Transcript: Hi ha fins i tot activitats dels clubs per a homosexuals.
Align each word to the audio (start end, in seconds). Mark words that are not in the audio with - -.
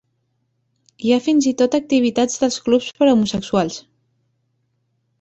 Hi 1.07 1.13
ha 1.13 1.19
fins 1.25 1.49
i 1.51 1.53
tot 1.63 1.77
activitats 1.81 2.41
dels 2.47 2.59
clubs 2.71 2.91
per 2.99 3.11
a 3.11 3.15
homosexuals. 3.15 3.81